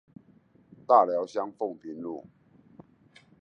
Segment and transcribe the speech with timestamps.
[0.87, 2.25] 大寮鄉鳳屏路